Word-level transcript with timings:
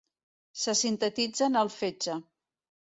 Se 0.61 0.75
sintetitzen 0.79 1.61
al 1.63 1.71
fetge. 1.77 2.21